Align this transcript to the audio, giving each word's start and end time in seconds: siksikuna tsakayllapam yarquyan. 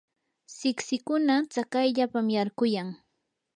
siksikuna 0.57 1.35
tsakayllapam 1.51 2.27
yarquyan. 2.35 2.89